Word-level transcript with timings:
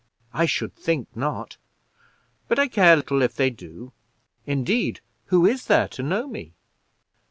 "I 0.33 0.47
should 0.47 0.73
think 0.75 1.15
not; 1.15 1.57
but 2.47 2.57
I 2.57 2.67
care 2.67 2.95
little 2.95 3.21
if 3.21 3.35
they 3.35 3.51
do. 3.51 3.93
Indeed, 4.47 4.99
who 5.25 5.45
is 5.45 5.67
thee 5.67 5.85
to 5.91 6.01
know 6.01 6.25
me?" 6.27 6.55